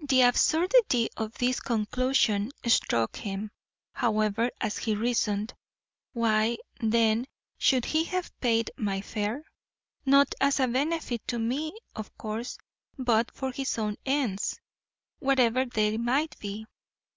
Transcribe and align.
The 0.00 0.22
absurdity 0.22 1.08
of 1.16 1.34
this 1.34 1.60
conclusion 1.60 2.50
struck 2.66 3.14
him, 3.14 3.52
however, 3.92 4.50
as 4.60 4.78
he 4.78 4.96
reasoned: 4.96 5.54
"Why, 6.14 6.56
then, 6.80 7.28
should 7.58 7.84
he 7.84 8.02
have 8.06 8.32
paid 8.40 8.72
my 8.76 9.02
fare? 9.02 9.44
Not 10.04 10.34
as 10.40 10.58
a 10.58 10.66
benefit 10.66 11.24
to 11.28 11.38
me, 11.38 11.78
of 11.94 12.12
course, 12.18 12.58
but 12.98 13.30
for 13.30 13.52
his 13.52 13.78
own 13.78 13.98
ends, 14.04 14.58
whatever 15.20 15.64
they 15.64 15.96
might 15.96 16.36
be. 16.40 16.66